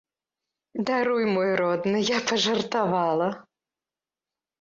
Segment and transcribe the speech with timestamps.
[0.89, 3.29] Даруй, мой родны, я пажартавала.